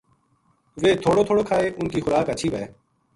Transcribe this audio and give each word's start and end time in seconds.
ویہ 0.81 0.99
تھوڑو 1.03 1.21
تھوڑو 1.27 1.43
کھائے 1.49 1.67
اُنھ 1.77 1.91
کی 1.93 1.99
خوراک 2.03 2.27
ہچھی 2.29 2.47
ہووے۔ 2.49 2.63